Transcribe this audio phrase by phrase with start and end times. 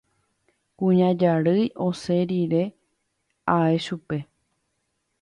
[0.79, 2.63] Kuña Jarýi osẽ rire
[3.57, 4.17] ae chupe.